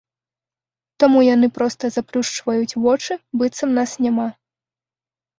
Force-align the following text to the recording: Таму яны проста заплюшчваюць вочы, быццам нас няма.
Таму 1.01 1.19
яны 1.25 1.47
проста 1.57 1.83
заплюшчваюць 1.97 2.77
вочы, 2.85 3.17
быццам 3.41 3.69
нас 3.81 3.91
няма. 4.07 4.27